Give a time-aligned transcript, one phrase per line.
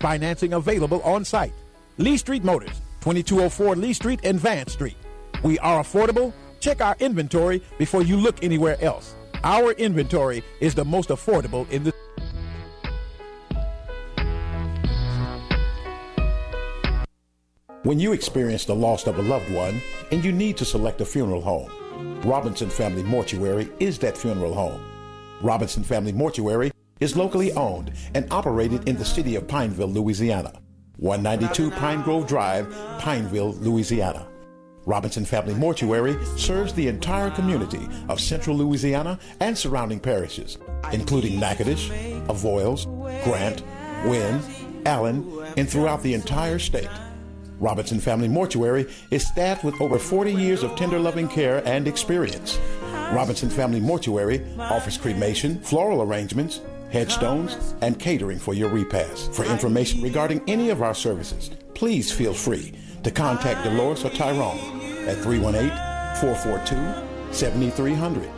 [0.00, 1.52] Financing available on site.
[1.98, 4.96] Lee Street Motors, 2204 Lee Street and Vance Street.
[5.42, 6.32] We are affordable.
[6.60, 9.14] Check our inventory before you look anywhere else.
[9.44, 11.92] Our inventory is the most affordable in the
[17.84, 19.80] When you experience the loss of a loved one
[20.10, 21.70] and you need to select a funeral home,
[22.22, 24.84] Robinson Family Mortuary is that funeral home.
[25.40, 26.70] Robinson Family Mortuary
[27.00, 30.52] is locally owned and operated in the city of Pineville, Louisiana.
[30.96, 34.26] 192 Pine Grove Drive, Pineville, Louisiana.
[34.84, 40.56] Robinson Family Mortuary serves the entire community of central Louisiana and surrounding parishes,
[40.92, 41.90] including Natchitoches,
[42.28, 42.86] Avoyelles,
[43.22, 43.62] Grant,
[44.06, 44.40] Winn,
[44.86, 46.88] Allen, and throughout the entire state.
[47.60, 52.58] Robinson Family Mortuary is staffed with over 40 years of tender loving care and experience.
[53.12, 59.32] Robinson Family Mortuary offers cremation, floral arrangements, headstones, and catering for your repast.
[59.34, 64.58] For information regarding any of our services, please feel free to contact Dolores or Tyrone
[65.08, 65.70] at 318
[66.20, 68.28] 442 7300.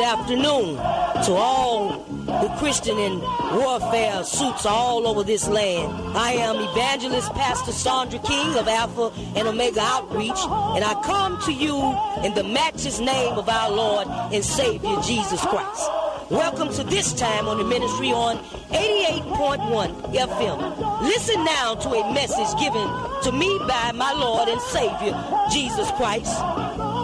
[0.06, 0.76] Afternoon
[1.24, 3.20] to all the Christian and
[3.60, 5.92] warfare suits all over this land.
[6.16, 10.38] I am Evangelist Pastor Sandra King of Alpha and Omega Outreach,
[10.76, 11.76] and I come to you
[12.24, 15.90] in the matchless name of our Lord and Savior Jesus Christ.
[16.30, 18.38] Welcome to this time on the ministry on
[18.70, 21.02] 88.1 FM.
[21.02, 22.86] Listen now to a message given
[23.22, 25.14] to me by my Lord and Savior
[25.52, 26.32] Jesus Christ.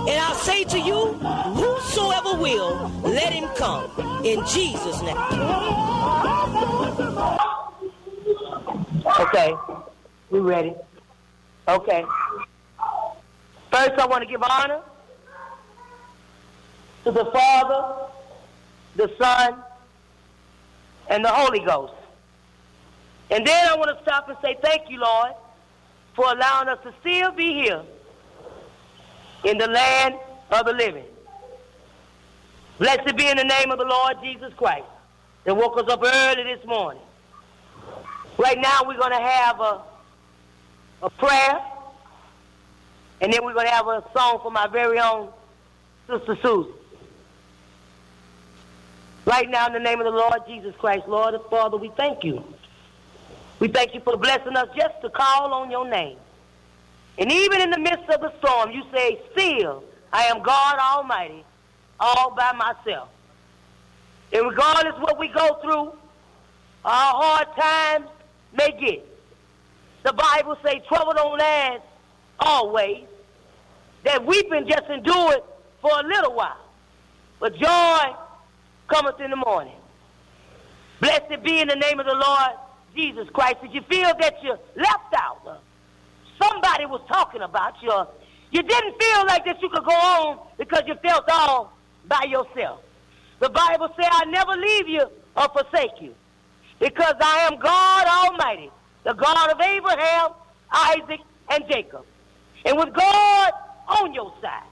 [0.02, 1.16] And I'll say to you,
[1.92, 3.90] whosoever will, let him come.
[4.24, 5.16] In Jesus' name.
[9.20, 9.54] Okay.
[10.30, 10.74] We ready?
[11.68, 12.04] Okay.
[13.70, 14.80] First, I want to give honor
[17.04, 18.08] to the Father,
[18.96, 19.62] the Son,
[21.08, 21.94] and the Holy Ghost.
[23.30, 25.32] And then I want to stop and say thank you, Lord,
[26.14, 27.82] for allowing us to still be here
[29.44, 30.14] in the land
[30.50, 31.04] of the living.
[32.82, 34.88] Blessed be in the name of the Lord Jesus Christ
[35.44, 37.00] that woke us up early this morning.
[38.36, 39.82] Right now we're going to have a,
[41.04, 41.62] a prayer,
[43.20, 45.28] and then we're going to have a song from my very own
[46.08, 46.72] Sister Susan.
[49.26, 52.24] Right now, in the name of the Lord Jesus Christ, Lord and Father, we thank
[52.24, 52.42] you.
[53.60, 56.18] We thank you for blessing us just to call on your name.
[57.16, 61.44] And even in the midst of the storm, you say, Still, I am God Almighty,
[62.02, 63.08] all by myself.
[64.32, 65.92] And regardless what we go through,
[66.84, 68.08] our hard times
[68.56, 69.06] may get.
[70.02, 71.82] The Bible say trouble don't last
[72.40, 73.04] always.
[74.04, 75.44] That weeping just endure it
[75.80, 76.58] for a little while.
[77.38, 78.16] But joy
[78.88, 79.76] cometh in the morning.
[81.00, 82.50] Blessed be in the name of the Lord
[82.96, 83.56] Jesus Christ.
[83.62, 85.62] Did you feel that you left out?
[86.42, 87.92] Somebody was talking about you.
[88.50, 91.76] You didn't feel like that you could go on because you felt all
[92.06, 92.80] by yourself.
[93.40, 95.02] The Bible says, I never leave you
[95.36, 96.14] or forsake you
[96.78, 98.70] because I am God Almighty,
[99.04, 100.30] the God of Abraham,
[100.70, 101.20] Isaac,
[101.50, 102.04] and Jacob.
[102.64, 103.52] And with God
[103.88, 104.62] on your side,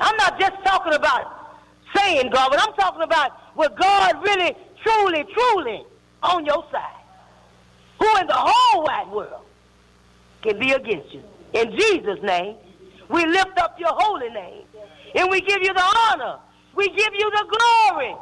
[0.00, 1.56] I'm not just talking about
[1.96, 5.84] saying God, but I'm talking about with God really, truly, truly
[6.22, 7.02] on your side.
[8.00, 9.44] Who in the whole wide world
[10.42, 11.22] can be against you?
[11.52, 12.56] In Jesus' name,
[13.08, 14.62] We lift up your holy name.
[15.14, 16.38] And we give you the honor.
[16.74, 18.14] We give you the glory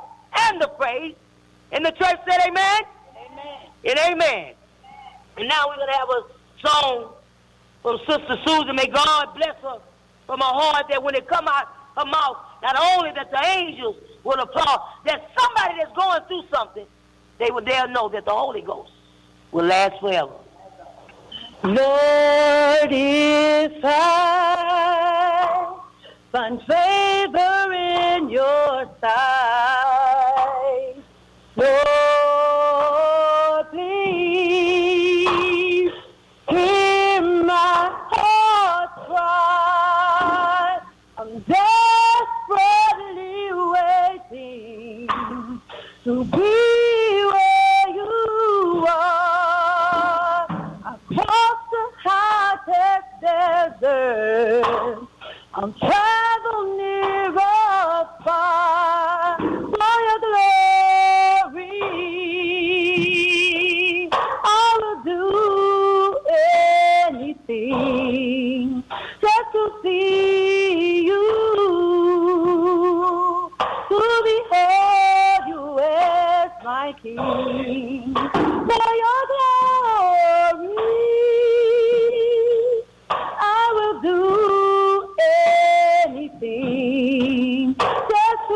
[0.48, 1.14] and the praise.
[1.72, 2.82] And the church said amen?
[3.30, 3.70] Amen.
[3.84, 4.54] And amen.
[5.38, 6.22] And now we're going to have a
[6.66, 7.12] song
[7.82, 8.76] from Sister Susan.
[8.76, 9.78] May God bless her
[10.26, 13.96] from her heart that when it come out her mouth, not only that the angels
[14.24, 16.86] will applaud, that somebody that's going through something,
[17.38, 18.92] they will dare know that the Holy Ghost
[19.50, 20.32] will last forever.
[21.64, 25.21] Lord, if I
[26.32, 30.94] find favor in your sight,
[31.56, 31.91] Lord,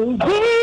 [0.00, 0.59] to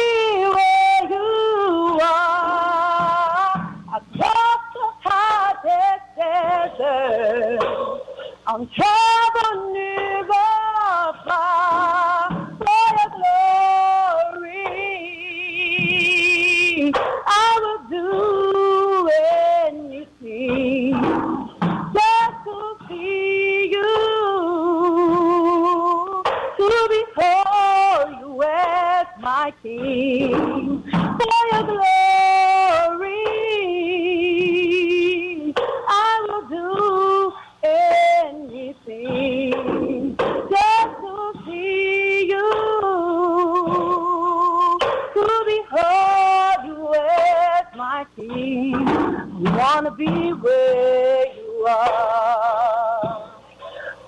[51.67, 53.31] are.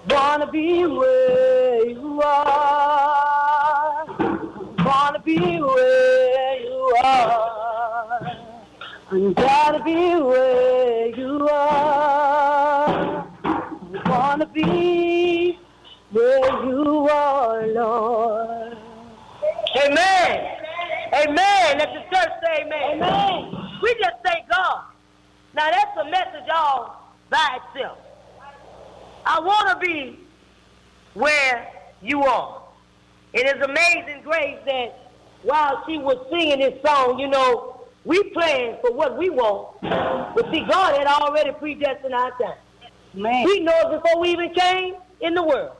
[0.10, 4.06] Wanna be where you are.
[4.86, 8.22] Wanna be where you are.
[9.12, 13.28] I gotta be where you are.
[13.44, 15.60] I wanna be
[16.12, 18.78] where you are, Lord.
[19.84, 20.58] Amen.
[21.14, 21.78] Amen.
[21.78, 23.02] Let the church say amen.
[23.04, 23.52] Amen.
[23.82, 24.84] We just thank God.
[25.56, 27.98] Now that's a message all by itself.
[29.26, 30.20] I want to be
[31.14, 31.72] where
[32.02, 32.64] you are.
[33.34, 35.12] It is amazing grace that
[35.44, 39.80] while she was singing this song, you know, we planned for what we want.
[39.82, 42.58] But see, God had already predestined our time.
[43.14, 43.48] Man.
[43.48, 45.76] He knows before we even came in the world.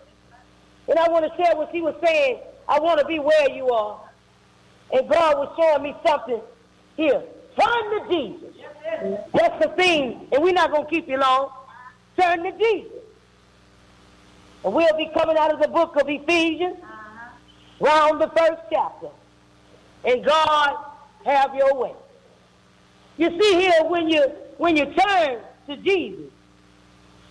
[0.88, 2.40] And I want to share what she was saying.
[2.68, 4.02] I want to be where you are.
[4.92, 6.42] And God was showing me something
[6.98, 7.24] here.
[7.60, 8.56] Turn to Jesus.
[9.34, 10.28] That's the thing.
[10.32, 11.52] And we're not going to keep you long.
[12.20, 12.92] Turn to Jesus.
[14.64, 17.86] And we'll be coming out of the book of Ephesians, uh-huh.
[17.86, 19.08] round the first chapter.
[20.04, 20.78] And God,
[21.26, 21.94] have your way.
[23.18, 24.22] You see here, when you
[24.58, 26.32] when you turn to Jesus,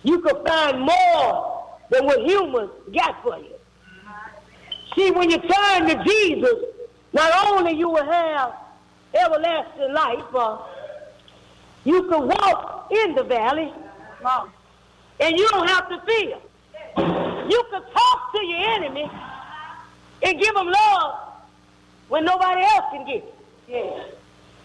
[0.03, 3.53] you can find more than what humans got for you.
[3.53, 4.29] Uh-huh.
[4.95, 6.53] See, when you turn to Jesus,
[7.13, 8.53] not only you will have
[9.13, 10.57] everlasting life, uh,
[11.85, 13.71] you can walk in the valley,
[15.19, 16.37] and you don't have to fear.
[17.49, 19.09] You can talk to your enemy
[20.23, 21.19] and give them love
[22.09, 23.33] when nobody else can give it.
[23.67, 24.03] Yeah.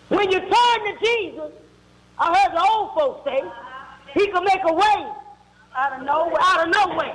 [0.09, 1.53] When you turn to Jesus,
[2.19, 3.43] I heard the old folks say,
[4.15, 5.07] he can make a way
[5.77, 6.37] Out of nowhere.
[6.41, 7.13] out of no way.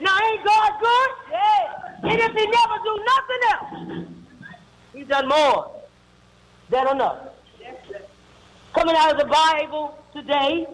[0.00, 1.10] Now, ain't God good?
[1.32, 2.10] Yeah.
[2.10, 4.06] And if he never do nothing else,
[4.92, 5.70] he's done more
[6.70, 7.18] than enough.
[8.74, 10.66] Coming out of the Bible today,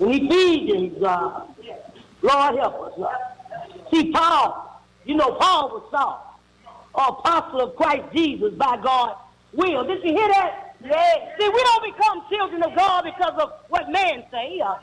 [0.00, 1.42] in Ephesians, uh,
[2.22, 3.90] Lord help us.
[3.92, 6.40] See, Paul, you know, Paul was Saul,
[6.94, 9.16] apostle of Christ Jesus by God
[9.52, 9.84] will.
[9.84, 10.76] Did you hear that?
[10.84, 11.36] Yeah.
[11.38, 14.60] See, we don't become children of God because of what man say.
[14.60, 14.76] Uh,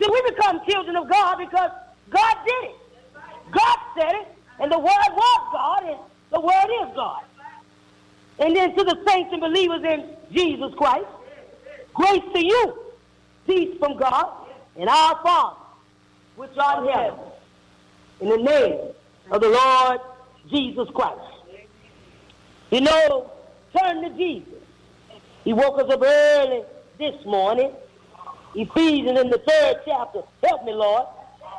[0.00, 1.70] see, we become children of God because
[2.10, 2.76] God did it.
[3.52, 4.28] God said it,
[4.60, 5.98] and the Word was God, and
[6.32, 7.22] the Word is God.
[8.38, 11.06] And then to the saints and believers in Jesus Christ,
[11.94, 12.78] grace to you,
[13.46, 14.32] peace from God
[14.76, 15.56] and our Father,
[16.36, 17.18] which art in heaven,
[18.20, 18.78] in the name
[19.30, 20.00] of the Lord
[20.50, 21.20] Jesus Christ.
[22.70, 23.32] You know,
[23.76, 24.52] turn to Jesus.
[25.44, 26.62] He woke us up early
[26.98, 27.72] this morning.
[28.54, 30.22] Ephesians in the third chapter.
[30.44, 31.06] Help me, Lord.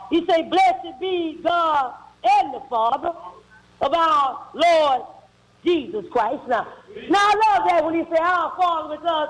[0.10, 1.94] He said, Blessed be God
[2.24, 3.14] and the Father
[3.82, 5.02] of our Lord
[5.64, 6.42] Jesus Christ.
[6.48, 6.68] Now,
[7.10, 9.30] now I love that when he said our Father because,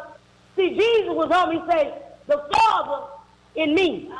[0.56, 1.52] see, Jesus was home.
[1.52, 3.08] He said, the Father
[3.56, 4.12] in me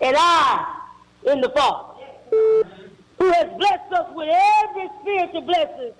[0.00, 0.78] and I
[1.26, 1.94] in the Father,
[2.30, 4.28] who has blessed us with
[4.64, 5.92] every spiritual blessing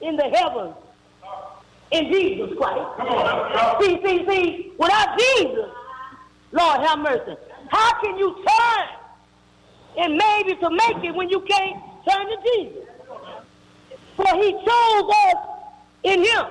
[0.00, 0.74] in the heavens
[1.92, 3.82] in Jesus Christ.
[3.82, 5.70] See, see, see, without Jesus,
[6.52, 7.36] Lord have mercy,
[7.68, 8.88] how can you turn
[9.98, 12.88] and maybe to make it when you can't turn to Jesus?
[14.20, 15.36] For he chose us
[16.02, 16.46] in him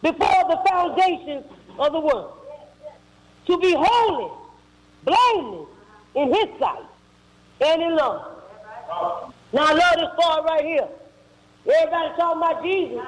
[0.00, 1.44] before the foundations
[1.76, 2.34] of the world
[3.46, 4.30] to be holy,
[5.04, 5.68] blameless
[6.14, 6.84] in his sight
[7.62, 8.44] and in love.
[9.52, 10.88] Now love this part right here.
[11.66, 13.00] Everybody talking about Jesus.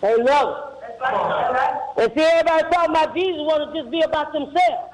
[0.00, 2.00] They love it.
[2.00, 4.92] And see, everybody talking about Jesus want to just be about themselves.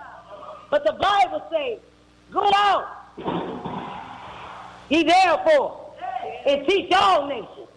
[0.71, 1.79] But the Bible says,
[2.33, 2.87] go out,
[4.89, 5.88] ye therefore,
[6.47, 7.69] and teach all nations.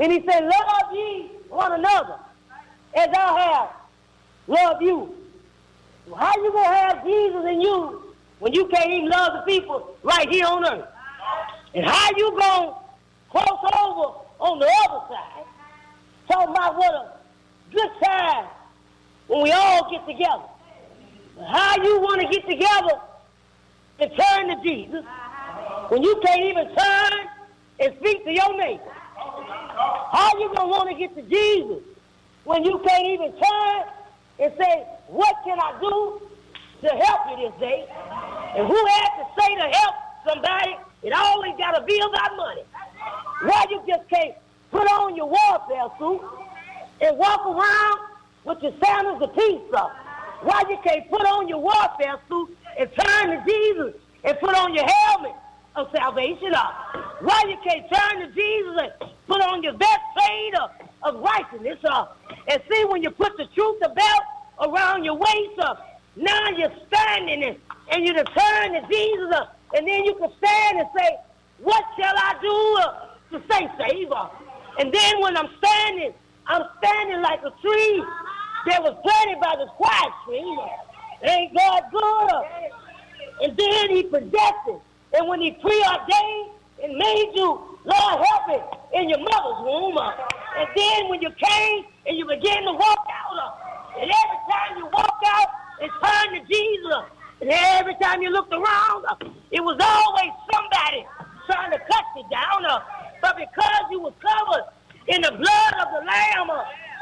[0.00, 2.16] And he said, love ye one another
[2.94, 3.70] as I have
[4.46, 5.14] loved you.
[6.16, 9.96] How you going to have Jesus in you when you can't even love the people
[10.02, 10.88] right here on earth?
[11.74, 12.74] And how you going to
[13.30, 15.44] cross over on the other side
[16.28, 17.12] talking about what a
[17.72, 18.46] good time
[19.26, 20.44] when we all get together.
[21.48, 23.00] How you want to get together
[23.98, 25.04] and turn to Jesus
[25.88, 27.28] when you can't even turn
[27.80, 28.92] and speak to your neighbor?
[30.12, 31.82] How you to want to get to Jesus
[32.44, 33.82] when you can't even turn
[34.38, 36.20] and say, what can I do
[36.82, 37.86] to help you this day?
[38.56, 39.94] And who has to say to help
[40.26, 40.76] somebody?
[41.02, 42.62] It always got to be about money.
[43.42, 44.34] Why you just can't
[44.70, 46.20] put on your warfare suit
[47.00, 48.00] and walk around
[48.44, 49.90] with your sandals of peace up?
[50.42, 53.94] Why you can't put on your warfare suit and turn to Jesus
[54.24, 55.34] and put on your helmet
[55.76, 56.74] of salvation up?
[57.20, 60.70] Why you can't turn to Jesus and put on your best shade of,
[61.02, 62.18] of righteousness up?
[62.48, 64.24] And see when you put the truth belt
[64.60, 67.56] around your waist up, now you're standing and,
[67.92, 71.16] and you turn to Jesus up, and then you can stand and say,
[71.62, 74.12] what shall I do uh, to stay saved?
[74.78, 76.12] And then when I'm standing,
[76.46, 78.04] I'm standing like a tree
[78.66, 80.58] that was planted by the quiet stream.
[81.22, 82.30] Ain't God good?
[83.42, 84.80] And then he predestined.
[85.12, 86.50] And when he preordained
[86.82, 88.62] and made you, Lord help it,
[88.94, 89.98] in your mother's womb.
[89.98, 93.30] And then when you came and you began to walk out,
[93.98, 95.48] and every time you walk out
[95.80, 97.04] and turn to Jesus,
[97.40, 99.04] and every time you looked around,
[99.50, 101.06] it was always somebody
[101.46, 102.62] trying to cut you down.
[103.22, 104.64] But because you were covered
[105.08, 106.50] in the blood of the Lamb,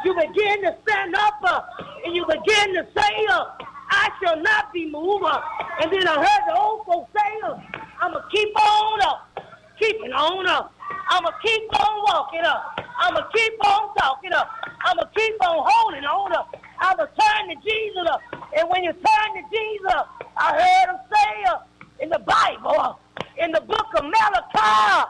[0.05, 1.61] you begin to stand up uh,
[2.05, 3.45] and you begin to say, uh,
[3.91, 5.25] I shall not be moved.
[5.25, 5.41] Uh,
[5.83, 7.59] and then I heard the old folks say, uh,
[8.00, 9.43] I'm going to keep on uh,
[9.78, 10.47] keeping on.
[10.47, 10.69] Uh,
[11.11, 12.78] I'm going to keep on walking up.
[12.99, 14.50] I'm going to keep on talking up.
[14.85, 16.55] I'm going to keep on holding on up.
[16.81, 18.21] I'm going to turn to Jesus up.
[18.57, 20.02] And when you turn to Jesus,
[20.37, 21.59] I heard him say uh,
[22.00, 22.99] in the Bible,
[23.38, 25.09] in the book of Malachi,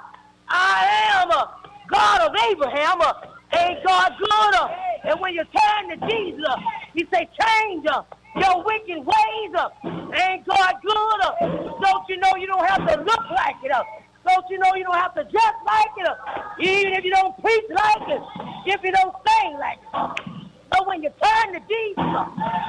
[0.48, 1.54] I am a
[1.90, 3.00] God of Abraham.
[3.00, 3.12] Uh,
[3.56, 4.54] ain't God good?
[4.54, 4.68] Uh,
[5.04, 6.54] and when you turn to Jesus,
[6.94, 8.02] he say, change uh,
[8.36, 9.52] your wicked ways.
[9.56, 9.72] up.
[9.84, 11.20] ain't God good?
[11.22, 11.32] Uh,
[11.80, 13.72] don't you know you don't have to look like it?
[13.72, 13.82] Uh,
[14.26, 16.06] don't you know you don't have to dress like it?
[16.08, 16.14] Uh,
[16.60, 18.22] even if you don't preach like it,
[18.66, 20.38] if you don't sing like it.
[20.70, 22.04] But when you turn to Jesus,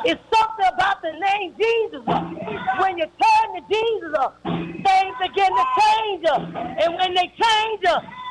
[0.05, 2.01] it's something about the name Jesus.
[2.79, 6.25] When you turn to Jesus, things begin to change.
[6.79, 7.83] And when they change,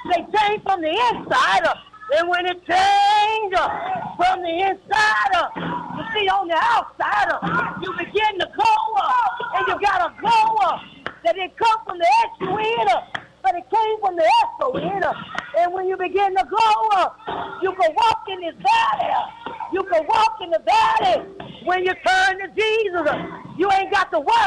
[0.09, 1.69] they change from the inside.
[2.17, 3.69] And when it changes
[4.17, 7.29] from the inside, see on the outside,
[7.83, 9.33] you begin to glow up.
[9.55, 10.81] And you got a glow up
[11.25, 13.01] that it come from the uh,
[13.43, 14.25] but it came from the.
[14.61, 15.13] Uh,
[15.59, 17.17] and when you begin to glow up,
[17.63, 19.15] you can walk in this valley.
[19.73, 21.27] You can walk in the valley
[21.65, 23.09] when you turn to Jesus.
[23.57, 24.39] You ain't got to worry